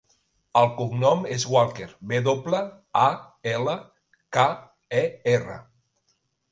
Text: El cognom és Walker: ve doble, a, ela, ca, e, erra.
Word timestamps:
El 0.61 0.69
cognom 0.79 1.21
és 1.35 1.45
Walker: 1.55 1.89
ve 2.13 2.23
doble, 2.29 2.63
a, 3.05 3.07
ela, 3.55 3.79
ca, 4.39 4.51
e, 5.05 5.09
erra. 5.39 5.65